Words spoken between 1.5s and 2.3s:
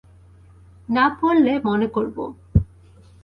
মনে করব।